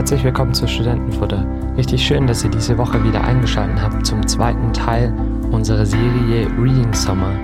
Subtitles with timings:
[0.00, 1.44] Herzlich willkommen zu Studentenfutter.
[1.76, 5.12] Richtig schön, dass ihr diese Woche wieder eingeschaltet habt zum zweiten Teil
[5.52, 7.34] unserer Serie Reading Summer.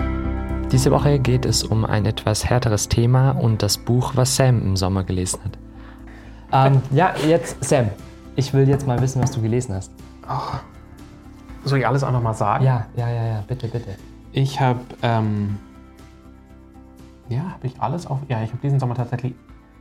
[0.72, 4.74] Diese Woche geht es um ein etwas härteres Thema und das Buch, was Sam im
[4.74, 5.58] Sommer gelesen hat.
[6.72, 7.90] Ähm, ja, jetzt Sam.
[8.36, 9.92] Ich will jetzt mal wissen, was du gelesen hast.
[10.26, 10.56] Oh.
[11.66, 12.64] Soll ich alles einfach mal sagen?
[12.64, 13.96] Ja, ja, ja, ja, bitte, bitte.
[14.32, 15.58] Ich habe, ähm,
[17.28, 19.34] ja, habe ich alles auf, ja, ich habe diesen Sommer tatsächlich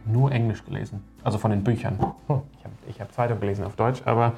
[0.05, 1.99] nur Englisch gelesen, also von den Büchern.
[2.27, 2.41] Hm.
[2.87, 4.33] Ich habe hab Zeitung gelesen auf Deutsch, aber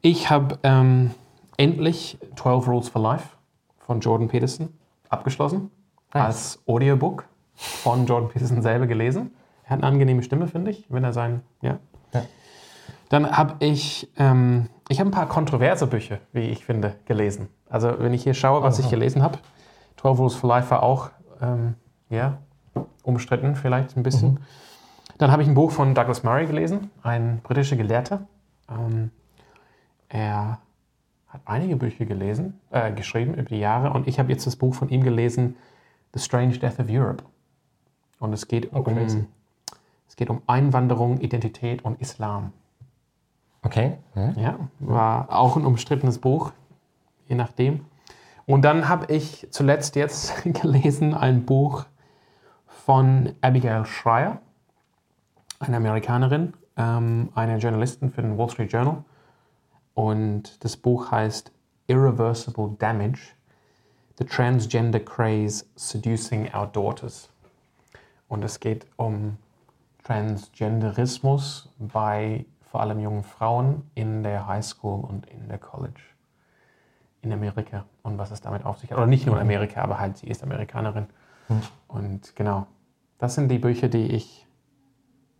[0.00, 1.10] ich habe ähm,
[1.56, 3.28] endlich 12 Rules for Life
[3.78, 4.68] von Jordan Peterson
[5.08, 5.70] abgeschlossen,
[6.12, 6.24] nice.
[6.24, 7.24] als Audiobook
[7.54, 9.34] von Jordan Peterson selber gelesen.
[9.64, 11.78] Er hat eine angenehme Stimme, finde ich, wenn er sein, ja.
[12.12, 12.22] ja.
[13.08, 17.48] Dann habe ich, ähm, ich habe ein paar kontroverse Bücher, wie ich finde, gelesen.
[17.68, 19.38] Also wenn ich hier schaue, was oh, ich gelesen habe,
[19.96, 21.74] 12 Rules for Life war auch, ähm,
[22.10, 22.38] ja,
[23.02, 24.32] umstritten vielleicht ein bisschen.
[24.32, 24.38] Mhm.
[25.18, 28.26] Dann habe ich ein Buch von Douglas Murray gelesen, ein britischer Gelehrter.
[28.68, 29.10] Ähm,
[30.08, 30.58] er
[31.28, 34.74] hat einige Bücher gelesen, äh, geschrieben über die Jahre und ich habe jetzt das Buch
[34.74, 35.56] von ihm gelesen,
[36.14, 37.24] The Strange Death of Europe.
[38.18, 38.98] Und es geht, oh, um,
[40.08, 42.52] es geht um Einwanderung, Identität und Islam.
[43.62, 43.98] Okay.
[44.14, 44.32] Ja.
[44.32, 46.52] ja, war auch ein umstrittenes Buch,
[47.28, 47.84] je nachdem.
[48.46, 51.86] Und dann habe ich zuletzt jetzt gelesen ein Buch
[52.66, 54.40] von Abigail Schreier
[55.68, 59.04] eine Amerikanerin, ähm, eine Journalistin für den Wall Street Journal.
[59.94, 61.52] Und das Buch heißt
[61.86, 63.34] Irreversible Damage:
[64.18, 67.28] The Transgender Craze Seducing Our Daughters.
[68.28, 69.36] Und es geht um
[70.02, 76.00] Transgenderismus bei vor allem jungen Frauen in der High School und in der College
[77.22, 78.98] in Amerika und was es damit auf sich hat.
[78.98, 81.06] Oder nicht nur in Amerika, aber halt sie ist Amerikanerin.
[81.48, 81.62] Mhm.
[81.88, 82.66] Und genau,
[83.18, 84.43] das sind die Bücher, die ich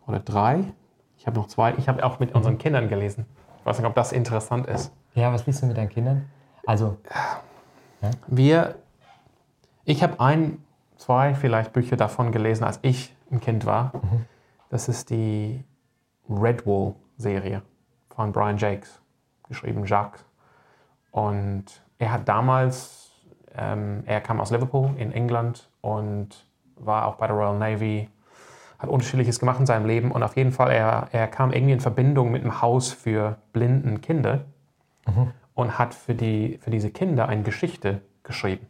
[0.06, 0.72] oder drei.
[1.16, 1.74] Ich habe noch zwei.
[1.78, 3.26] Ich habe auch mit unseren Kindern gelesen.
[3.60, 4.92] Ich weiß nicht, ob das interessant ist.
[5.14, 6.28] Ja, was liest du mit deinen Kindern?
[6.66, 6.98] Also.
[8.02, 8.10] Ja?
[8.26, 8.74] Wir,
[9.84, 10.62] ich habe ein,
[10.96, 13.92] zwei vielleicht Bücher davon gelesen, als ich ein Kind war.
[13.94, 14.26] Mhm.
[14.68, 15.64] Das ist die
[16.28, 17.62] Redwall-Serie
[18.10, 19.00] von Brian Jakes,
[19.48, 20.24] geschrieben Jacques.
[21.10, 21.64] Und
[21.98, 23.12] er hat damals,
[23.56, 26.46] ähm, er kam aus Liverpool in England und
[26.76, 28.10] war auch bei der Royal Navy
[28.78, 31.80] hat unterschiedliches gemacht in seinem Leben und auf jeden Fall, er, er kam irgendwie in
[31.80, 34.44] Verbindung mit einem Haus für blinden Kinder
[35.06, 35.30] mhm.
[35.54, 38.66] und hat für, die, für diese Kinder eine Geschichte geschrieben.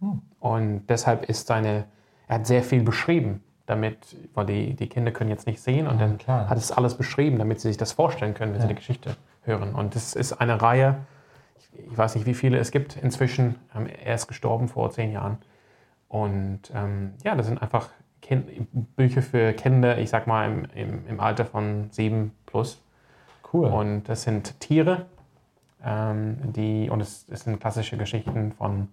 [0.00, 0.22] Mhm.
[0.40, 1.84] Und deshalb ist seine,
[2.28, 5.98] er hat sehr viel beschrieben, damit, weil die, die Kinder können jetzt nicht sehen und
[5.98, 6.48] ja, dann klar.
[6.48, 8.66] hat es alles beschrieben, damit sie sich das vorstellen können, wenn ja.
[8.66, 9.74] sie die Geschichte hören.
[9.74, 10.96] Und das ist eine Reihe,
[11.72, 13.56] ich weiß nicht, wie viele es gibt inzwischen.
[13.74, 15.38] Ähm, er ist gestorben vor zehn Jahren.
[16.08, 17.88] Und ähm, ja, das sind einfach
[18.24, 22.80] kind, Bücher für Kinder, ich sag mal im, im, im, Alter von sieben plus.
[23.52, 23.68] Cool.
[23.68, 25.06] Und das sind Tiere,
[25.84, 28.88] ähm, die, und es, es, sind klassische Geschichten von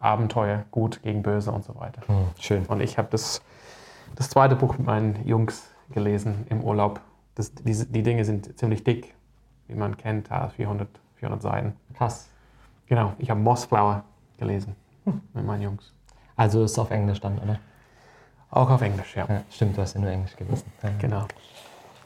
[0.00, 2.00] Abenteuer, Gut gegen Böse und so weiter.
[2.06, 2.66] Hm, schön.
[2.66, 3.42] Und ich habe das,
[4.16, 7.00] das zweite Buch mit meinen Jungs gelesen im Urlaub.
[7.34, 9.14] Das, die, die Dinge sind ziemlich dick,
[9.68, 11.76] wie man kennt, 400, 400 Seiten.
[11.94, 12.30] Krass.
[12.86, 14.04] Genau, ich habe Mossflower
[14.38, 14.74] gelesen
[15.04, 15.20] hm.
[15.34, 15.92] mit meinen Jungs.
[16.34, 17.60] Also ist es auf Englisch dann, oder?
[18.50, 19.26] Auch auf Englisch, ja.
[19.28, 19.42] ja.
[19.50, 20.64] Stimmt, du hast ja nur Englisch gelesen.
[20.82, 20.90] Ja.
[20.98, 21.24] Genau.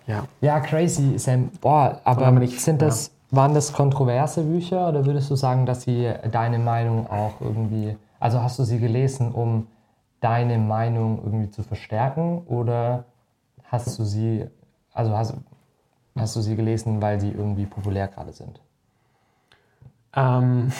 [0.06, 0.24] Ja.
[0.42, 1.48] ja, crazy, Sam.
[1.60, 3.38] Boah, aber nicht, sind das, ja.
[3.38, 8.42] waren das kontroverse Bücher oder würdest du sagen, dass sie deine Meinung auch irgendwie, also
[8.42, 9.66] hast du sie gelesen, um
[10.20, 13.04] deine Meinung irgendwie zu verstärken oder
[13.64, 14.46] hast du sie,
[14.92, 15.34] also hast,
[16.16, 18.60] hast du sie gelesen, weil sie irgendwie populär gerade sind?
[20.14, 20.70] Ähm,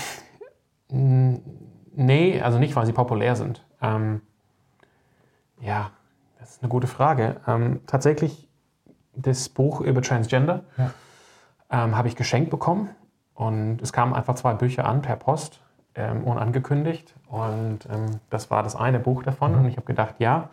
[1.94, 3.64] nee, also nicht, weil sie populär sind.
[3.81, 4.20] Ähm,
[5.64, 5.91] ja,
[6.38, 7.36] das ist eine gute Frage.
[7.47, 8.48] Ähm, tatsächlich,
[9.16, 10.91] das Buch über Transgender ja.
[11.70, 12.91] ähm, habe ich geschenkt bekommen.
[13.34, 15.60] Und es kamen einfach zwei Bücher an per Post,
[15.94, 17.14] ähm, unangekündigt.
[17.28, 19.52] Und ähm, das war das eine Buch davon.
[19.52, 19.58] Mhm.
[19.58, 20.50] Und ich habe gedacht, ja,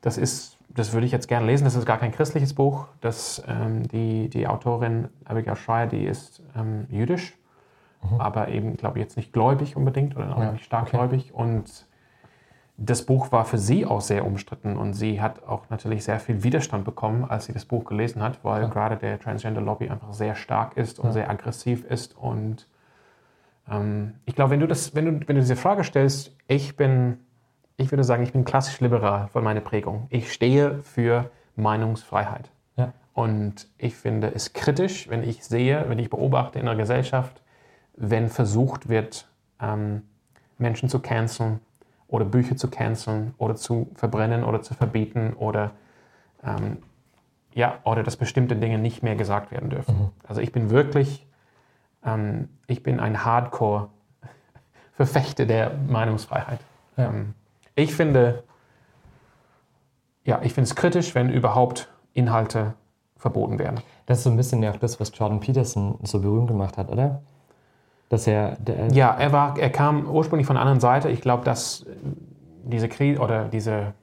[0.00, 1.64] das ist, das würde ich jetzt gerne lesen.
[1.64, 2.86] Das ist gar kein christliches Buch.
[3.00, 7.36] Das, ähm, die, die Autorin Abigail Schreier, die ist ähm, jüdisch,
[8.02, 8.20] mhm.
[8.20, 10.52] aber eben, glaube ich, jetzt nicht gläubig unbedingt oder auch ja.
[10.52, 10.96] nicht stark okay.
[10.96, 11.34] gläubig.
[11.34, 11.87] Und
[12.80, 16.44] das Buch war für sie auch sehr umstritten und sie hat auch natürlich sehr viel
[16.44, 18.68] Widerstand bekommen, als sie das Buch gelesen hat, weil ja.
[18.68, 21.12] gerade der Transgender Lobby einfach sehr stark ist und ja.
[21.12, 22.16] sehr aggressiv ist.
[22.16, 22.68] Und
[23.68, 27.18] ähm, ich glaube, wenn du das, wenn du, wenn du diese Frage stellst, ich bin,
[27.76, 30.06] ich würde sagen, ich bin klassisch liberal von meiner Prägung.
[30.10, 32.52] Ich stehe für Meinungsfreiheit.
[32.76, 32.92] Ja.
[33.12, 37.42] Und ich finde es kritisch, wenn ich sehe, wenn ich beobachte in einer Gesellschaft,
[37.96, 39.28] wenn versucht wird,
[39.60, 40.02] ähm,
[40.58, 41.58] Menschen zu canceln
[42.08, 45.70] oder Bücher zu canceln oder zu verbrennen oder zu verbieten oder
[46.42, 46.78] ähm,
[47.54, 49.98] ja, oder dass bestimmte Dinge nicht mehr gesagt werden dürfen.
[49.98, 50.10] Mhm.
[50.26, 51.26] Also ich bin wirklich,
[52.04, 56.60] ähm, ich bin ein Hardcore-Verfechter der Meinungsfreiheit.
[56.96, 57.08] Ja.
[57.08, 57.34] Ähm,
[57.74, 58.44] ich finde,
[60.24, 62.74] ja, ich finde es kritisch, wenn überhaupt Inhalte
[63.16, 63.80] verboten werden.
[64.06, 66.90] Das ist so ein bisschen ja auch das, was Jordan Peterson so berühmt gemacht hat,
[66.90, 67.22] oder?
[68.08, 68.56] Dass er.
[68.92, 71.10] Ja, er, war, er kam ursprünglich von der anderen Seite.
[71.10, 71.84] Ich glaube, dass
[72.64, 73.94] diese Krise oder diese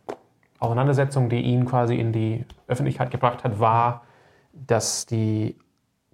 [0.60, 4.04] Auseinandersetzung, die ihn quasi in die Öffentlichkeit gebracht hat, war,
[4.54, 5.56] dass die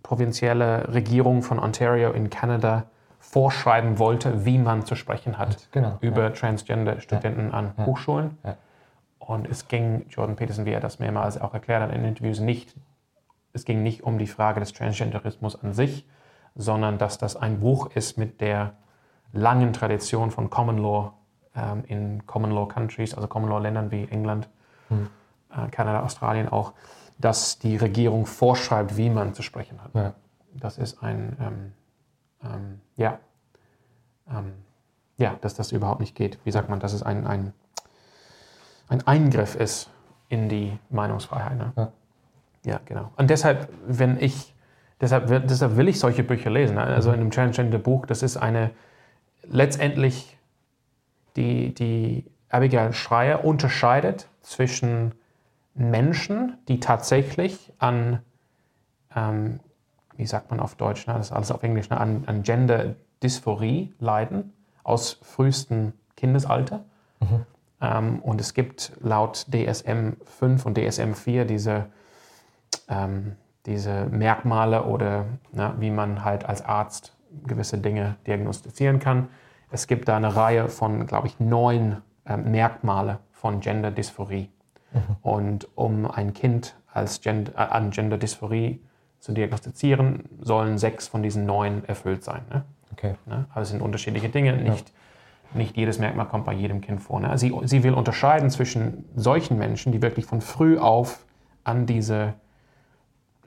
[0.03, 2.85] provinzielle Regierung von Ontario in Kanada
[3.19, 6.29] vorschreiben wollte, wie man zu sprechen hat genau, über ja.
[6.31, 7.53] Transgender-Studenten ja.
[7.53, 7.85] an ja.
[7.85, 8.37] Hochschulen.
[9.19, 12.75] Und es ging Jordan Peterson, wie er das mehrmals auch erklärt hat in Interviews, nicht,
[13.53, 16.07] es ging nicht um die Frage des Transgenderismus an sich,
[16.55, 18.73] sondern dass das ein Bruch ist mit der
[19.33, 21.13] langen Tradition von Common Law
[21.55, 24.49] ähm, in Common Law Countries, also Common Law Ländern wie England,
[24.89, 25.09] hm.
[25.49, 26.73] äh, Kanada, Australien auch,
[27.17, 29.93] dass die Regierung vorschreibt, wie man zu sprechen hat.
[29.93, 30.13] Ja.
[30.53, 31.73] Das ist ein, ähm,
[32.43, 33.19] ähm, ja,
[34.29, 34.53] ähm,
[35.17, 36.39] ja, dass das überhaupt nicht geht.
[36.43, 37.53] Wie sagt man, dass es ein, ein,
[38.87, 39.89] ein Eingriff ist
[40.29, 41.57] in die Meinungsfreiheit.
[41.57, 41.73] Ne?
[41.75, 41.91] Ja.
[42.63, 42.79] ja.
[42.85, 43.11] genau.
[43.17, 44.55] Und deshalb, wenn ich,
[45.01, 46.75] deshalb, deshalb will ich solche Bücher lesen.
[46.75, 46.83] Ne?
[46.83, 48.71] Also in einem Transgender-Buch, das ist eine
[49.43, 50.37] letztendlich
[51.35, 55.13] die, die Abigail Schreier unterscheidet zwischen
[55.73, 58.19] Menschen, die tatsächlich an,
[59.15, 59.59] ähm,
[60.15, 61.13] wie sagt man auf Deutsch, ne?
[61.13, 61.99] das ist alles auf Englisch, ne?
[61.99, 66.83] an, an Gender-Dysphorie leiden, aus frühestem Kindesalter.
[67.19, 67.45] Mhm.
[67.79, 71.87] Ähm, und es gibt laut DSM 5 und DSM 4 diese,
[72.89, 77.15] ähm, diese Merkmale oder ne, wie man halt als Arzt
[77.45, 79.27] gewisse Dinge diagnostizieren kann.
[79.69, 84.49] Es gibt da eine Reihe von, glaube ich, neun äh, Merkmale von Gender-Dysphorie.
[84.93, 84.99] Mhm.
[85.21, 88.81] Und um ein Kind als Gender, äh, an Gender-Dysphorie
[89.19, 92.41] zu diagnostizieren, sollen sechs von diesen neun erfüllt sein.
[92.49, 92.65] Ne?
[92.91, 93.15] Okay.
[93.25, 93.45] Ne?
[93.49, 94.53] Also es sind unterschiedliche Dinge.
[94.57, 95.57] Nicht, ja.
[95.57, 97.19] nicht jedes Merkmal kommt bei jedem Kind vor.
[97.19, 97.37] Ne?
[97.37, 101.25] Sie, sie will unterscheiden zwischen solchen Menschen, die wirklich von früh auf
[101.63, 102.33] an diese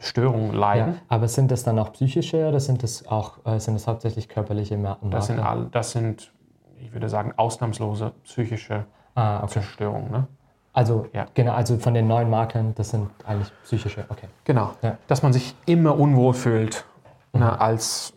[0.05, 0.95] Störungen leiden.
[0.95, 4.29] Ja, aber sind das dann auch psychische oder sind das auch äh, sind das hauptsächlich
[4.29, 5.15] körperliche Merkmale?
[5.15, 6.33] Das sind, all, das sind,
[6.79, 8.85] ich würde sagen, ausnahmslose psychische
[9.15, 9.55] ah, okay.
[9.55, 10.11] Zerstörungen.
[10.11, 10.27] Ne?
[10.75, 11.27] Also, ja.
[11.35, 14.27] genau, also von den neuen Markern, das sind eigentlich psychische, okay.
[14.45, 14.99] Genau, ja.
[15.07, 16.85] dass man sich immer unwohl fühlt
[17.33, 17.41] mhm.
[17.41, 18.13] ne, als,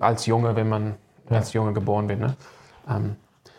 [0.00, 0.94] als Junge, wenn man
[1.30, 2.20] als Junge geboren wird.
[2.20, 2.36] Ne?
[2.88, 3.16] Ähm,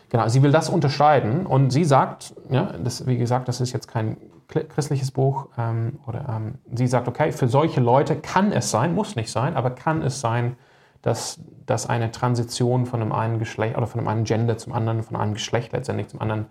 [0.09, 3.87] genau, sie will das unterscheiden und sie sagt, ja, das, wie gesagt, das ist jetzt
[3.87, 8.93] kein christliches Buch ähm, oder ähm, sie sagt, okay, für solche Leute kann es sein,
[8.93, 10.57] muss nicht sein, aber kann es sein,
[11.01, 15.03] dass, dass eine Transition von einem einen Geschlecht oder von einem einen Gender zum anderen,
[15.03, 16.47] von einem Geschlecht letztendlich zum anderen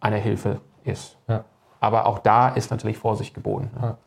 [0.00, 1.18] eine Hilfe ist.
[1.28, 1.44] Ja.
[1.80, 3.70] Aber auch da ist natürlich Vorsicht geboten.
[3.80, 3.98] Ja.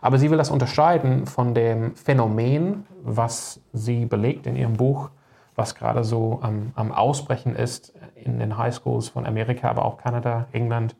[0.00, 5.10] Aber sie will das unterscheiden von dem Phänomen, was sie belegt in ihrem Buch,
[5.54, 10.46] was gerade so am, am Ausbrechen ist in den Highschools von Amerika, aber auch Kanada,
[10.52, 10.96] England,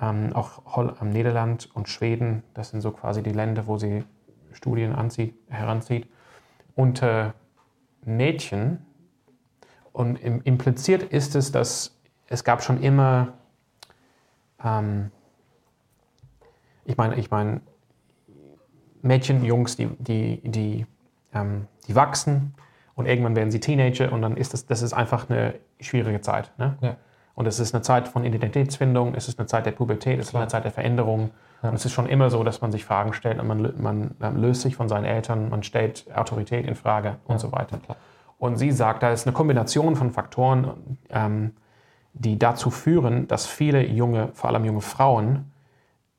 [0.00, 4.04] ähm, auch Holl ähm, Niederland und Schweden, das sind so quasi die Länder, wo sie
[4.52, 6.08] Studien anzieht, heranzieht,
[6.74, 7.34] unter
[8.04, 8.84] Mädchen.
[9.92, 11.96] Und im, impliziert ist es, dass
[12.28, 13.34] es gab schon immer,
[14.62, 15.10] ähm,
[16.84, 17.60] ich meine, ich meine,
[19.02, 20.86] Mädchen, Jungs, die, die, die,
[21.32, 22.54] ähm, die wachsen
[22.94, 26.52] und irgendwann werden sie Teenager und dann ist das, das ist einfach eine schwierige Zeit.
[26.58, 26.78] Ne?
[26.80, 26.96] Ja.
[27.34, 30.34] Und es ist eine Zeit von Identitätsfindung, es ist eine Zeit der Pubertät, es ist
[30.34, 31.30] eine Zeit der Veränderung.
[31.62, 31.70] Ja.
[31.70, 34.62] Und es ist schon immer so, dass man sich Fragen stellt und man, man, löst
[34.62, 37.16] sich von seinen Eltern, man stellt Autorität in Frage ja.
[37.26, 37.78] und so weiter.
[38.38, 41.52] Und sie sagt, da ist eine Kombination von Faktoren, ähm,
[42.12, 45.50] die dazu führen, dass viele junge, vor allem junge Frauen,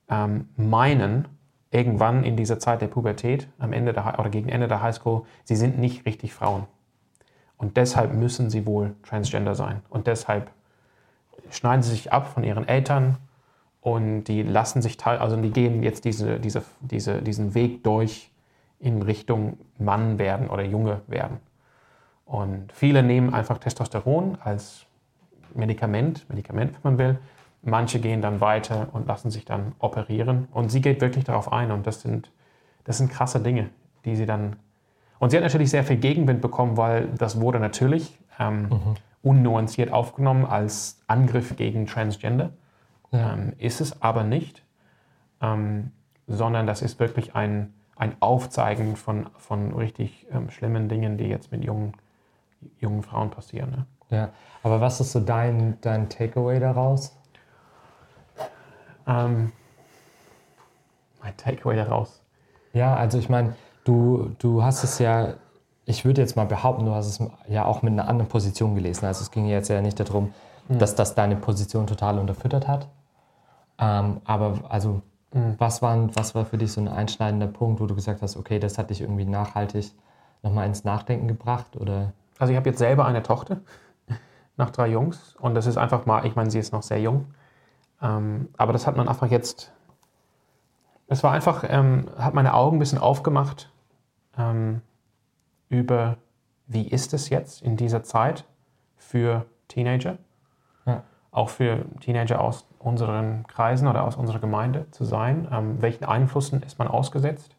[0.10, 1.27] ähm, meinen,
[1.72, 5.55] irgendwann in dieser Zeit der Pubertät, am Ende der, oder gegen Ende der Highschool, sie
[5.55, 6.65] sind nicht richtig Frauen.
[7.57, 9.81] Und deshalb müssen sie wohl Transgender sein.
[9.89, 10.51] Und deshalb
[11.49, 13.17] schneiden sie sich ab von ihren Eltern
[13.81, 18.31] und die lassen sich teil, also die gehen jetzt diese, diese, diese, diesen Weg durch
[18.79, 21.37] in Richtung Mann werden oder Junge werden.
[22.25, 24.85] Und viele nehmen einfach Testosteron als
[25.53, 27.19] Medikament, Medikament, wenn man will.
[27.61, 30.47] Manche gehen dann weiter und lassen sich dann operieren.
[30.51, 31.71] Und sie geht wirklich darauf ein.
[31.71, 32.31] Und das sind,
[32.83, 33.69] das sind krasse Dinge,
[34.03, 34.55] die sie dann.
[35.19, 38.95] Und sie hat natürlich sehr viel Gegenwind bekommen, weil das wurde natürlich ähm, mhm
[39.25, 42.51] unnuanciert aufgenommen als Angriff gegen Transgender.
[43.12, 43.34] Ja.
[43.34, 44.63] Ähm, ist es aber nicht,
[45.41, 45.91] ähm,
[46.27, 51.51] sondern das ist wirklich ein, ein Aufzeigen von, von richtig ähm, schlimmen Dingen, die jetzt
[51.51, 51.94] mit jungen,
[52.79, 53.72] jungen Frauen passieren.
[53.72, 53.86] Ne?
[54.12, 54.29] Ja,
[54.62, 57.17] aber was ist so dein, dein Takeaway daraus?
[59.08, 59.51] Ähm,
[61.24, 62.22] mein Takeaway daraus.
[62.74, 63.55] Ja, also ich meine,
[63.86, 65.34] du, du hast es ja,
[65.86, 69.06] ich würde jetzt mal behaupten, du hast es ja auch mit einer anderen Position gelesen.
[69.06, 70.34] Also es ging jetzt ja nicht darum,
[70.68, 70.80] mhm.
[70.80, 72.88] dass das deine Position total unterfüttert hat.
[73.77, 75.01] Ähm, aber also,
[75.34, 75.56] mhm.
[75.58, 78.60] was, waren, was war für dich so ein einschneidender Punkt, wo du gesagt hast, okay,
[78.60, 79.92] das hat dich irgendwie nachhaltig
[80.42, 81.75] nochmal ins Nachdenken gebracht?
[81.75, 82.13] Oder?
[82.39, 83.60] Also ich habe jetzt selber eine Tochter
[84.58, 87.27] nach drei Jungs und das ist einfach mal, ich meine, sie ist noch sehr jung,
[88.01, 89.72] ähm, aber das hat man einfach jetzt,
[91.08, 93.70] es war einfach, ähm, hat meine Augen ein bisschen aufgemacht
[94.38, 94.82] ähm,
[95.69, 96.17] über,
[96.67, 98.45] wie ist es jetzt in dieser Zeit
[98.98, 100.17] für Teenager,
[100.86, 101.03] ja.
[101.31, 106.62] auch für Teenager aus unseren Kreisen oder aus unserer Gemeinde zu sein, ähm, welchen Einflüssen
[106.63, 107.55] ist man ausgesetzt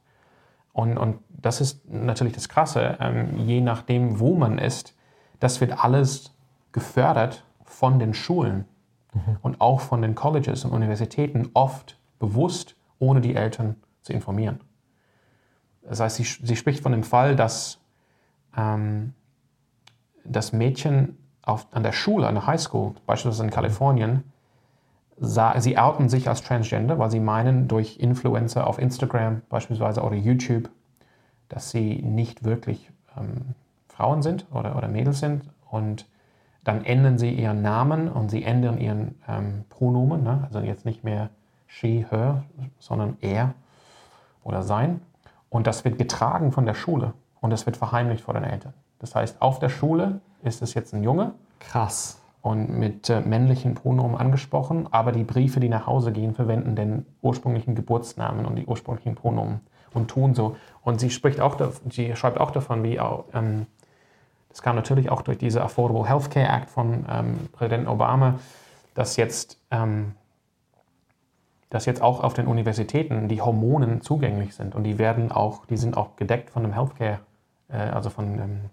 [0.76, 4.94] und, und das ist natürlich das Krasse, ähm, je nachdem, wo man ist,
[5.40, 6.34] das wird alles
[6.72, 8.66] gefördert von den Schulen
[9.14, 9.38] mhm.
[9.40, 14.60] und auch von den Colleges und Universitäten, oft bewusst, ohne die Eltern zu informieren.
[15.80, 17.78] Das heißt, sie, sie spricht von dem Fall, dass
[18.56, 19.12] ähm,
[20.24, 24.24] das Mädchen auf, an der Schule, an der Highschool, beispielsweise in Kalifornien,
[25.18, 30.68] sie outen sich als Transgender, weil sie meinen, durch Influencer auf Instagram beispielsweise oder YouTube,
[31.48, 33.54] dass sie nicht wirklich ähm,
[33.88, 35.44] Frauen sind oder, oder Mädels sind.
[35.70, 36.06] Und
[36.64, 40.22] dann ändern sie ihren Namen und sie ändern ihren ähm, Pronomen.
[40.22, 40.40] Ne?
[40.42, 41.30] Also jetzt nicht mehr
[41.66, 42.42] she, her,
[42.78, 43.54] sondern er
[44.44, 45.00] oder sein.
[45.48, 48.74] Und das wird getragen von der Schule und das wird verheimlicht vor den Eltern.
[48.98, 51.34] Das heißt, auf der Schule ist es jetzt ein Junge.
[51.60, 56.76] Krass und mit äh, männlichen Pronomen angesprochen, aber die Briefe, die nach Hause gehen, verwenden
[56.76, 59.62] den ursprünglichen Geburtsnamen und die ursprünglichen Pronomen
[59.94, 60.56] und tun so.
[60.84, 61.56] Und sie spricht auch,
[61.90, 63.66] sie schreibt auch davon, wie auch, ähm,
[64.48, 68.38] das kam natürlich auch durch diese Affordable Health Care Act von ähm, Präsident Obama,
[68.94, 70.14] dass jetzt, ähm,
[71.70, 75.76] dass jetzt auch auf den Universitäten die Hormonen zugänglich sind und die werden auch, die
[75.76, 77.20] sind auch gedeckt von dem Healthcare,
[77.68, 78.70] äh, also von ähm,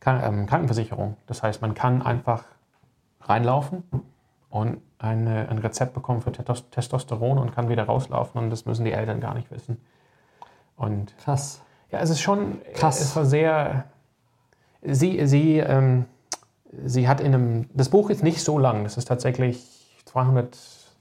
[0.00, 1.16] Krankenversicherung.
[1.26, 2.44] Das heißt, man kann einfach
[3.22, 3.84] reinlaufen
[4.50, 8.92] und eine, ein Rezept bekommen für Testosteron und kann wieder rauslaufen und das müssen die
[8.92, 9.78] Eltern gar nicht wissen.
[10.76, 11.62] Und Krass.
[11.90, 13.00] Ja, es ist schon, Krass.
[13.00, 13.84] es war sehr,
[14.82, 16.06] sie, sie, ähm,
[16.84, 20.02] sie hat in einem, das Buch ist nicht so lang, das ist tatsächlich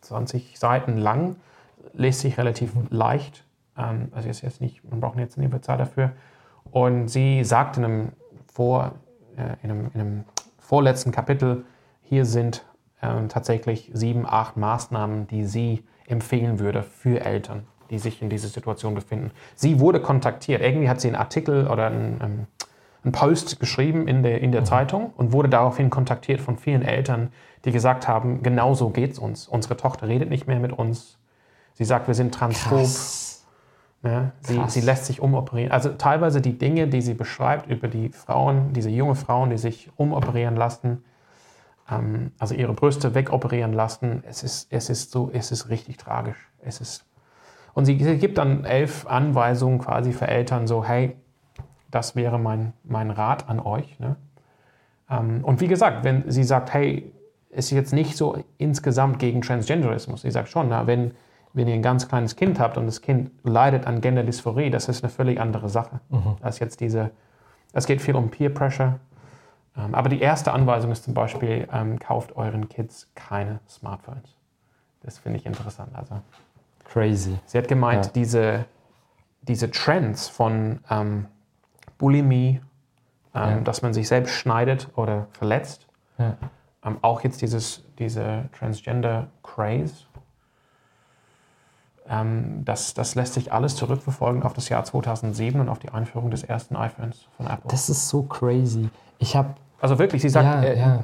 [0.01, 1.37] 220 Seiten lang,
[1.93, 3.45] lässt sich relativ leicht,
[3.77, 6.11] ähm, also ist jetzt nicht, man braucht jetzt eine Zeit dafür.
[6.71, 8.11] Und sie sagt in einem,
[8.51, 8.93] vor,
[9.37, 10.23] äh, in einem, in einem
[10.59, 11.65] vorletzten Kapitel,
[12.01, 12.65] hier sind
[13.01, 18.47] ähm, tatsächlich sieben, acht Maßnahmen, die sie empfehlen würde für Eltern, die sich in dieser
[18.47, 19.31] Situation befinden.
[19.55, 20.61] Sie wurde kontaktiert.
[20.61, 22.47] Irgendwie hat sie einen Artikel oder einen, ähm,
[23.03, 24.65] einen Post geschrieben in der, in der mhm.
[24.65, 27.31] Zeitung und wurde daraufhin kontaktiert von vielen Eltern,
[27.65, 29.47] die gesagt haben, genau so geht es uns.
[29.47, 31.17] Unsere Tochter redet nicht mehr mit uns.
[31.73, 32.87] Sie sagt, wir sind transphob.
[34.03, 35.71] Ja, sie, sie, lässt sich umoperieren.
[35.71, 39.91] Also teilweise die Dinge, die sie beschreibt über die Frauen, diese junge Frauen, die sich
[39.95, 41.03] umoperieren lassen,
[41.87, 44.23] ähm, also ihre Brüste wegoperieren lassen.
[44.27, 46.49] Es ist, es ist so, es ist richtig tragisch.
[46.63, 47.05] Es ist
[47.73, 51.15] und sie gibt dann elf Anweisungen quasi für Eltern, so, hey,
[51.91, 53.99] das wäre mein, mein Rat an euch.
[53.99, 54.15] Ne?
[55.09, 57.13] Ähm, und wie gesagt, wenn sie sagt, hey,
[57.49, 60.21] ist jetzt nicht so insgesamt gegen Transgenderismus.
[60.21, 61.11] Sie sagt schon, na, wenn,
[61.53, 65.03] wenn ihr ein ganz kleines Kind habt und das Kind leidet an Genderdysphorie, das ist
[65.03, 65.99] eine völlig andere Sache.
[66.09, 66.37] Mhm.
[66.41, 67.11] Als jetzt diese,
[67.73, 68.99] es geht viel um Peer Pressure,
[69.77, 74.37] ähm, aber die erste Anweisung ist zum Beispiel, ähm, kauft euren Kids keine Smartphones.
[75.03, 75.91] Das finde ich interessant.
[75.93, 76.21] Also,
[76.85, 77.37] Crazy.
[77.45, 78.11] Sie hat gemeint, ja.
[78.13, 78.65] diese,
[79.41, 81.27] diese Trends von ähm,
[82.01, 82.59] Bulimie,
[83.35, 83.59] ähm, ja.
[83.61, 86.35] dass man sich selbst schneidet oder verletzt, ja.
[86.83, 90.05] Ähm, auch jetzt dieses, diese Transgender Craze,
[92.09, 96.31] ähm, das, das lässt sich alles zurückverfolgen auf das Jahr 2007 und auf die Einführung
[96.31, 97.69] des ersten iPhones von Apple.
[97.69, 98.89] Das ist so crazy.
[99.19, 99.53] Ich habe.
[99.79, 100.99] Also wirklich, sie sagt, ja, äh,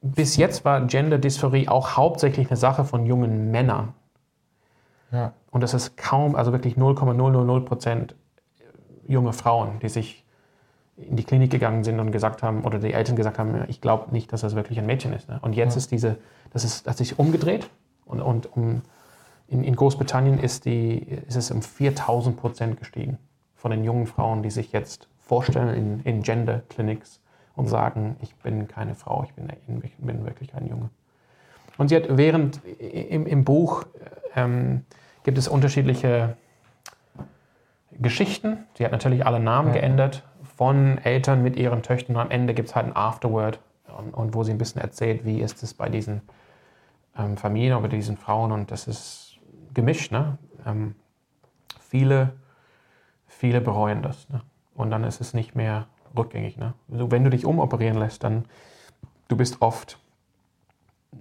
[0.00, 3.92] bis jetzt war Gender-Dysphorie auch hauptsächlich eine Sache von jungen Männern.
[5.12, 5.32] Ja.
[5.50, 8.14] Und das ist kaum, also wirklich 0,000 Prozent
[9.06, 10.24] junge Frauen, die sich
[10.98, 14.12] in die Klinik gegangen sind und gesagt haben, oder die Eltern gesagt haben, ich glaube
[14.12, 15.28] nicht, dass das wirklich ein Mädchen ist.
[15.28, 15.38] Ne?
[15.42, 15.78] Und jetzt ja.
[15.78, 16.16] ist diese,
[16.52, 17.70] das ist, hat sich umgedreht
[18.04, 18.82] und, und um,
[19.46, 23.18] in, in, Großbritannien ist, die, ist es um 4000 Prozent gestiegen
[23.54, 27.20] von den jungen Frauen, die sich jetzt vorstellen in, in Gender Clinics
[27.54, 29.48] und sagen, ich bin keine Frau, ich bin,
[29.82, 30.90] ich bin wirklich ein Junge.
[31.76, 33.84] Und sie hat während im, im Buch
[34.34, 34.84] ähm,
[35.22, 36.36] gibt es unterschiedliche
[37.92, 38.64] Geschichten.
[38.76, 39.80] Sie hat natürlich alle Namen ja.
[39.80, 40.24] geändert
[40.58, 42.16] von Eltern mit ihren Töchtern.
[42.16, 43.60] Und am Ende gibt es halt ein Afterword
[43.96, 46.20] und, und, wo sie ein bisschen erzählt, wie ist es bei diesen
[47.16, 48.50] ähm, Familien oder diesen Frauen.
[48.50, 49.38] Und das ist
[49.72, 50.10] gemischt.
[50.10, 50.36] Ne?
[50.66, 50.96] Ähm,
[51.78, 52.32] viele,
[53.28, 54.28] viele bereuen das.
[54.30, 54.40] Ne?
[54.74, 55.86] Und dann ist es nicht mehr
[56.16, 56.56] rückgängig.
[56.56, 56.74] Ne?
[56.90, 58.44] Also wenn du dich umoperieren lässt, dann
[59.28, 60.00] du bist oft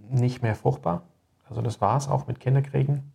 [0.09, 1.03] nicht mehr fruchtbar.
[1.47, 3.13] Also das war es auch mit Kinderkriegen.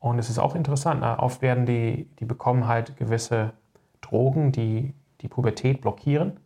[0.00, 1.18] Und es ist auch interessant, ne?
[1.18, 3.54] oft werden die, die bekommen halt gewisse
[4.02, 6.38] Drogen, die die Pubertät blockieren.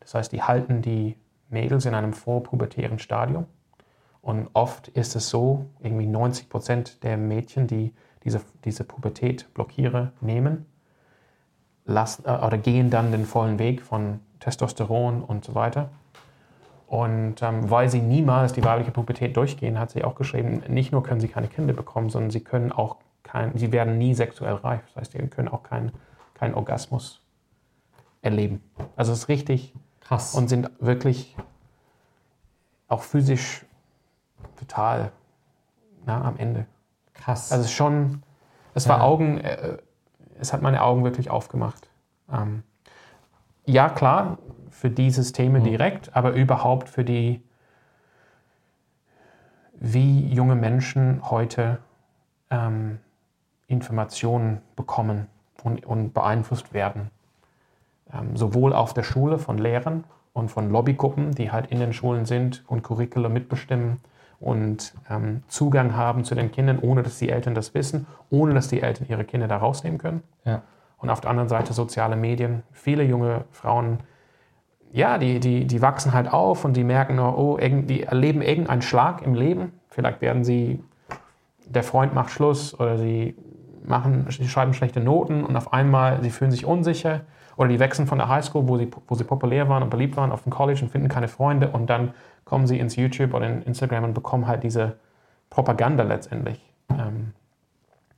[0.00, 1.16] Das heißt, die halten die
[1.48, 3.46] Mädels in einem vorpubertären Stadium.
[4.20, 10.66] Und oft ist es so, irgendwie 90 Prozent der Mädchen, die diese, diese Pubertät-Blockiere nehmen,
[11.86, 15.88] lassen, äh, oder gehen dann den vollen Weg von Testosteron und so weiter.
[16.86, 21.02] Und ähm, weil sie niemals die weibliche Pubertät durchgehen, hat sie auch geschrieben, nicht nur
[21.02, 24.80] können sie keine Kinder bekommen, sondern sie können auch kein, sie werden nie sexuell reif.
[24.86, 25.92] Das heißt, sie können auch keinen
[26.34, 27.20] kein Orgasmus
[28.22, 28.62] erleben.
[28.96, 31.36] Also es ist richtig krass und sind wirklich
[32.88, 33.64] auch physisch
[34.56, 35.12] total
[36.06, 36.66] na, am Ende.
[37.14, 37.52] Krass.
[37.52, 38.22] Also schon,
[38.74, 39.04] es war ja.
[39.04, 39.78] Augen, äh,
[40.40, 41.88] es hat meine Augen wirklich aufgemacht.
[42.32, 42.62] Ähm,
[43.66, 44.38] ja, klar,
[44.70, 45.64] für die Systeme mhm.
[45.64, 47.42] direkt, aber überhaupt für die,
[49.74, 51.78] wie junge Menschen heute
[52.50, 52.98] ähm,
[53.66, 55.26] Informationen bekommen
[55.62, 57.10] und, und beeinflusst werden.
[58.12, 62.24] Ähm, sowohl auf der Schule von Lehrern und von Lobbygruppen, die halt in den Schulen
[62.24, 64.00] sind und Curriculum mitbestimmen
[64.40, 68.68] und ähm, Zugang haben zu den Kindern, ohne dass die Eltern das wissen, ohne dass
[68.68, 70.22] die Eltern ihre Kinder da rausnehmen können.
[70.44, 70.62] Ja.
[70.98, 72.62] Und auf der anderen Seite soziale Medien.
[72.72, 73.98] Viele junge Frauen,
[74.92, 78.82] ja, die, die, die wachsen halt auf und die merken nur, oh, die erleben irgendeinen
[78.82, 79.72] Schlag im Leben.
[79.88, 80.82] Vielleicht werden sie,
[81.66, 83.36] der Freund macht Schluss oder sie
[83.88, 87.22] machen, sie schreiben schlechte Noten und auf einmal, sie fühlen sich unsicher
[87.56, 90.32] oder die wechseln von der Highschool, wo sie, wo sie populär waren und beliebt waren,
[90.32, 92.14] auf den College und finden keine Freunde und dann
[92.44, 94.96] kommen sie ins YouTube oder in Instagram und bekommen halt diese
[95.50, 96.60] Propaganda letztendlich.
[96.90, 97.32] Ähm,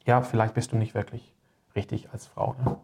[0.05, 1.33] ja, vielleicht bist du nicht wirklich
[1.75, 2.55] richtig als Frau.
[2.65, 2.77] Ne?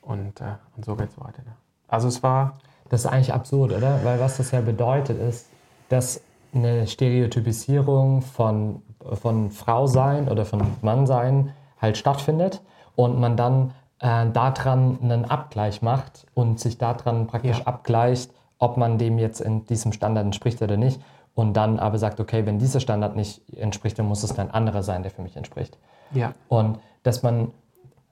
[0.00, 1.42] Und, äh, und so geht es weiter.
[1.44, 1.52] Ne?
[1.88, 2.58] Also es war...
[2.90, 4.04] Das ist eigentlich absurd, oder?
[4.04, 5.48] Weil was das ja bedeutet ist,
[5.88, 6.20] dass
[6.54, 8.82] eine Stereotypisierung von,
[9.14, 11.54] von Frau sein oder von Mann sein
[11.84, 12.62] halt stattfindet
[12.96, 17.66] und man dann äh, daran einen Abgleich macht und sich daran praktisch ja.
[17.66, 21.00] abgleicht, ob man dem jetzt in diesem Standard entspricht oder nicht.
[21.34, 24.82] Und dann aber sagt, okay, wenn dieser Standard nicht entspricht, dann muss es ein anderer
[24.82, 25.78] sein, der für mich entspricht.
[26.12, 26.32] Ja.
[26.48, 27.50] Und dass man,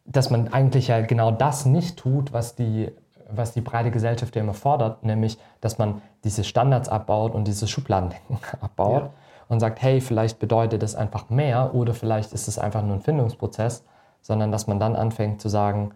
[0.05, 2.91] dass man eigentlich ja genau das nicht tut, was die,
[3.31, 7.71] was die breite Gesellschaft ja immer fordert, nämlich, dass man diese Standards abbaut und dieses
[7.71, 9.11] Schubladendenken abbaut ja.
[9.53, 13.01] Und sagt, hey, vielleicht bedeutet das einfach mehr oder vielleicht ist es einfach nur ein
[13.01, 13.85] Findungsprozess
[14.23, 15.93] sondern dass man dann anfängt zu sagen,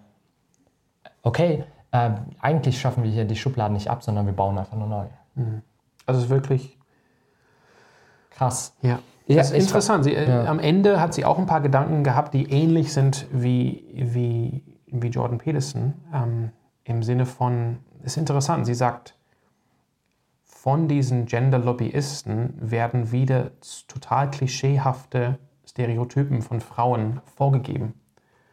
[1.22, 4.88] okay, äh, eigentlich schaffen wir hier die Schubladen nicht ab, sondern wir bauen einfach nur
[4.88, 5.06] neu.
[5.36, 5.62] Mhm.
[6.04, 6.78] Also es ist wirklich
[8.30, 8.74] krass.
[8.82, 8.98] Ja.
[9.28, 10.04] Ja, das ist interessant.
[10.04, 10.44] Sie, äh, ja.
[10.44, 15.08] Am Ende hat sie auch ein paar Gedanken gehabt, die ähnlich sind wie, wie, wie
[15.08, 15.94] Jordan Peterson.
[16.14, 16.50] Ähm,
[16.84, 19.16] Im Sinne von, ist interessant, sie sagt,
[20.66, 23.52] von diesen Gender-Lobbyisten werden wieder
[23.86, 27.94] total klischeehafte Stereotypen von Frauen vorgegeben.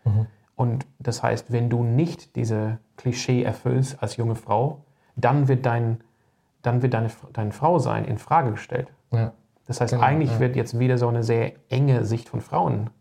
[0.05, 0.27] Mhm.
[0.55, 4.83] Und das heißt, wenn du nicht diese Klischee erfüllst als junge Frau,
[5.15, 6.01] dann wird dein,
[6.61, 8.93] dann wird deine, dein Frausein in Frage gestellt.
[9.09, 9.33] Ja.
[9.65, 10.39] Das heißt, genau, eigentlich ja.
[10.39, 12.91] wird jetzt wieder so eine sehr enge Sicht von Frauen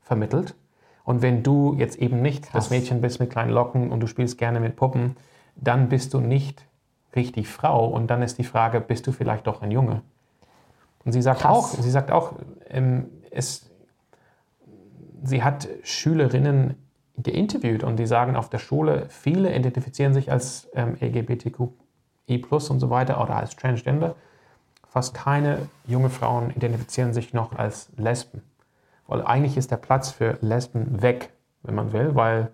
[0.00, 0.56] vermittelt.
[1.04, 2.64] Und wenn du jetzt eben nicht Krass.
[2.64, 5.14] das Mädchen bist mit kleinen Locken und du spielst gerne mit Puppen,
[5.54, 6.66] dann bist du nicht
[7.16, 7.86] richtig Frau.
[7.86, 10.02] Und dann ist die Frage, bist du vielleicht doch ein Junge?
[11.04, 11.50] Und sie sagt Krass.
[11.50, 12.34] auch, sie sagt auch,
[12.68, 13.70] ähm, es,
[15.22, 16.76] sie hat Schülerinnen
[17.16, 21.68] geinterviewt und die sagen auf der Schule, viele identifizieren sich als ähm, LGBTQI
[22.50, 24.16] und so weiter oder als Transgender.
[24.88, 28.42] Fast keine junge Frauen identifizieren sich noch als Lesben.
[29.06, 31.30] Weil eigentlich ist der Platz für Lesben weg,
[31.62, 32.50] wenn man will, weil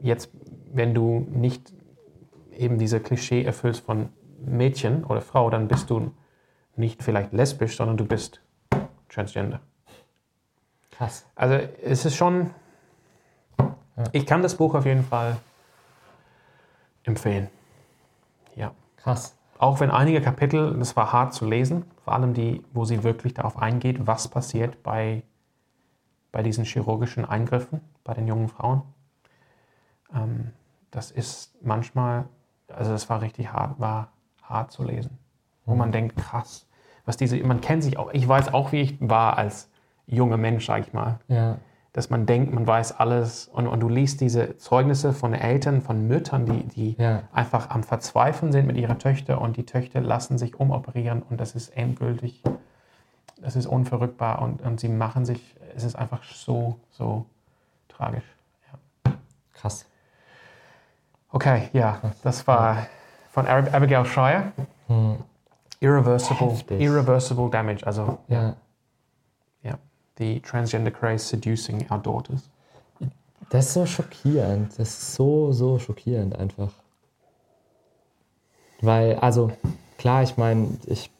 [0.00, 0.30] jetzt,
[0.72, 1.72] wenn du nicht
[2.56, 6.12] eben diese Klischee erfüllst von Mädchen oder Frau, dann bist du
[6.76, 8.40] nicht vielleicht lesbisch, sondern du bist
[9.08, 9.60] Transgender.
[10.90, 11.26] Krass.
[11.34, 12.50] Also es ist schon,
[13.58, 14.04] ja.
[14.12, 15.36] ich kann das Buch auf jeden Fall
[17.04, 17.48] empfehlen.
[18.56, 18.72] Ja.
[18.96, 19.36] Krass.
[19.58, 23.34] Auch wenn einige Kapitel, das war hart zu lesen, vor allem die, wo sie wirklich
[23.34, 25.22] darauf eingeht, was passiert bei,
[26.32, 28.82] bei diesen chirurgischen Eingriffen bei den jungen Frauen.
[30.14, 30.52] Ähm,
[30.90, 32.26] das ist manchmal,
[32.76, 34.08] also das war richtig hart, war
[34.42, 35.18] hart zu lesen.
[35.64, 35.78] Wo mhm.
[35.78, 36.66] man denkt, krass,
[37.04, 39.68] was diese, man kennt sich auch, ich weiß auch, wie ich war als
[40.06, 41.18] junger Mensch, sag ich mal.
[41.28, 41.58] Ja.
[41.92, 46.08] Dass man denkt, man weiß alles und, und du liest diese Zeugnisse von Eltern, von
[46.08, 47.24] Müttern, die, die ja.
[47.32, 51.54] einfach am Verzweifeln sind mit ihrer Töchter und die Töchter lassen sich umoperieren und das
[51.54, 52.42] ist endgültig,
[53.42, 57.26] das ist unverrückbar und, und sie machen sich es ist einfach so, so
[57.88, 58.24] tragisch.
[58.70, 59.12] Ja.
[59.52, 59.86] Krass.
[61.32, 62.86] Okay, ja, das war
[63.30, 64.52] von Abigail Shire.
[64.86, 65.16] Hm.
[65.80, 67.84] Irreversible, irreversible damage.
[67.84, 68.54] Also, ja.
[69.62, 69.78] ja.
[70.18, 72.48] The transgender craze seducing our daughters.
[73.50, 74.78] Das ist so schockierend.
[74.78, 76.72] Das ist so, so schockierend einfach.
[78.80, 79.50] Weil, also,
[79.98, 81.10] klar, ich meine, ich,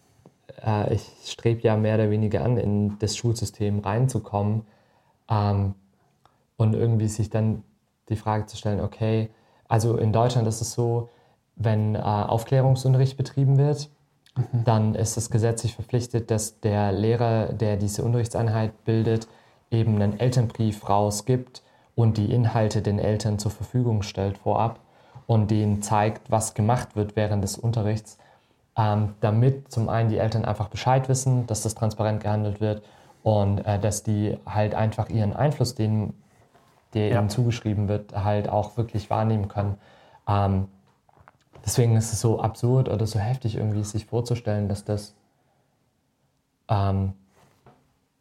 [0.64, 4.66] äh, ich strebe ja mehr oder weniger an, in das Schulsystem reinzukommen
[5.28, 5.74] ähm,
[6.56, 7.64] und irgendwie sich dann
[8.08, 9.30] die Frage zu stellen, okay,
[9.72, 11.08] also in Deutschland ist es so,
[11.56, 13.88] wenn äh, Aufklärungsunterricht betrieben wird,
[14.36, 14.64] mhm.
[14.64, 19.28] dann ist es gesetzlich verpflichtet, dass der Lehrer, der diese Unterrichtseinheit bildet,
[19.70, 21.62] eben einen Elternbrief rausgibt
[21.94, 24.78] und die Inhalte den Eltern zur Verfügung stellt vorab
[25.26, 28.18] und denen zeigt, was gemacht wird während des Unterrichts,
[28.76, 32.82] ähm, damit zum einen die Eltern einfach Bescheid wissen, dass das transparent gehandelt wird
[33.22, 36.12] und äh, dass die halt einfach ihren Einfluss, den,
[36.94, 37.20] der ja.
[37.20, 39.76] ihnen zugeschrieben wird, halt auch wirklich wahrnehmen können.
[40.28, 40.68] Ähm,
[41.64, 45.14] deswegen ist es so absurd oder so heftig irgendwie sich vorzustellen, dass das,
[46.68, 47.14] ähm,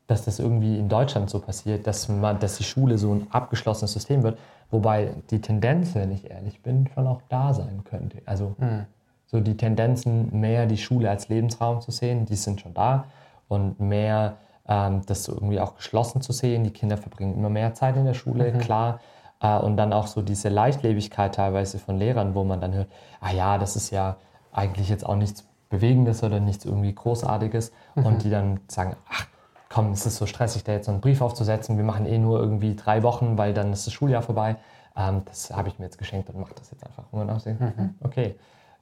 [0.08, 3.94] dass das irgendwie in Deutschland so passiert, dass, man, dass die Schule so ein abgeschlossenes
[3.94, 4.38] System wird,
[4.70, 8.22] wobei die Tendenz, wenn ich ehrlich bin, schon auch da sein könnte.
[8.26, 8.86] Also mhm.
[9.26, 13.06] so die Tendenzen, mehr die Schule als Lebensraum zu sehen, die sind schon da
[13.48, 16.64] und mehr das so irgendwie auch geschlossen zu sehen.
[16.64, 18.60] Die Kinder verbringen immer mehr Zeit in der Schule, mhm.
[18.60, 19.00] klar.
[19.42, 22.88] Äh, und dann auch so diese Leichtlebigkeit teilweise von Lehrern, wo man dann hört,
[23.20, 24.18] ah ja, das ist ja
[24.52, 27.72] eigentlich jetzt auch nichts Bewegendes oder nichts irgendwie Großartiges.
[27.96, 28.06] Mhm.
[28.06, 29.28] Und die dann sagen, ach
[29.72, 31.78] komm, es ist so stressig, da jetzt so einen Brief aufzusetzen.
[31.78, 34.58] Wir machen eh nur irgendwie drei Wochen, weil dann ist das Schuljahr vorbei.
[34.96, 37.06] Ähm, das habe ich mir jetzt geschenkt und mache das jetzt einfach.
[37.12, 37.96] Und dann denke, mhm.
[38.02, 38.36] okay,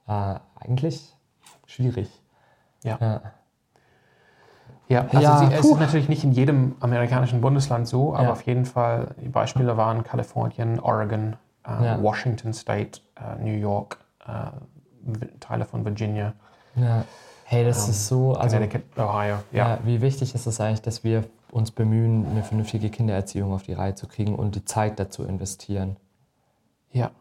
[0.08, 1.14] äh, eigentlich
[1.66, 2.10] schwierig.
[2.82, 2.98] Ja.
[3.00, 3.20] ja.
[4.90, 8.32] Ja, also ja, sie, es ist natürlich nicht in jedem amerikanischen Bundesland so, aber ja.
[8.32, 12.02] auf jeden Fall, die Beispiele waren Kalifornien, Oregon, äh, ja.
[12.02, 14.50] Washington State, äh, New York, äh,
[15.38, 16.32] Teile von Virginia.
[16.74, 17.04] Ja.
[17.44, 18.58] Hey, das ähm, ist so, also
[18.96, 19.36] Ohio.
[19.52, 19.78] Ja.
[19.84, 21.22] wie wichtig ist es eigentlich, dass wir
[21.52, 25.98] uns bemühen, eine vernünftige Kindererziehung auf die Reihe zu kriegen und die Zeit dazu investieren.
[26.90, 27.12] Ja.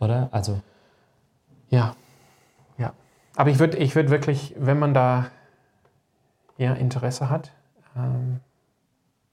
[0.00, 0.28] Oder?
[0.32, 0.60] Also.
[1.70, 1.94] Ja.
[2.76, 2.92] Ja.
[3.36, 5.26] Aber ich würde ich würd wirklich, wenn man da
[6.62, 7.50] ja, Interesse hat,
[7.96, 8.38] ähm,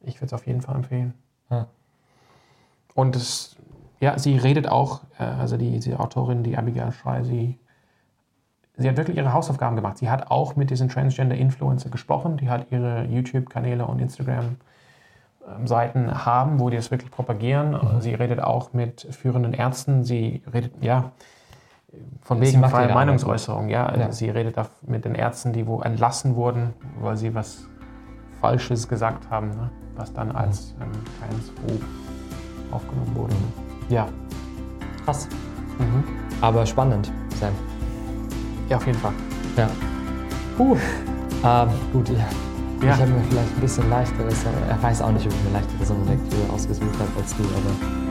[0.01, 1.13] ich würde es auf jeden Fall empfehlen.
[1.49, 1.67] Ja.
[2.95, 3.55] Und es,
[3.99, 7.57] ja, sie redet auch, äh, also die, die Autorin, die Abigail Schrei, sie,
[8.77, 9.97] sie hat wirklich ihre Hausaufgaben gemacht.
[9.97, 16.69] Sie hat auch mit diesen Transgender-Influencer gesprochen, die halt ihre YouTube-Kanäle und Instagram-Seiten haben, wo
[16.69, 17.71] die es wirklich propagieren.
[17.71, 18.01] Mhm.
[18.01, 20.03] Sie redet auch mit führenden Ärzten.
[20.03, 21.11] Sie redet, ja,
[22.21, 23.95] von wegen freie Meinungsäußerung, ja.
[23.95, 24.11] ja.
[24.11, 27.67] Sie redet mit den Ärzten, die wo entlassen wurden, weil sie was
[28.41, 29.69] Falsches gesagt haben, ne?
[29.95, 30.83] was dann als mhm.
[30.83, 33.33] ähm, kleines Buch aufgenommen wurde.
[33.33, 33.93] Mhm.
[33.93, 34.07] Ja.
[35.05, 35.27] Krass.
[35.77, 36.03] Mhm.
[36.41, 37.53] Aber spannend, Sam.
[38.69, 39.13] Ja, auf jeden Fall.
[39.57, 39.67] Ja.
[40.57, 40.77] Puh.
[41.43, 42.15] Ähm, gut, ja.
[42.17, 42.93] ja.
[42.93, 45.89] Ich habe mir vielleicht ein bisschen leichteres, er weiß auch nicht, ob ich mir leichteres
[46.07, 48.08] Lektüre ausgesucht habe als du, aber.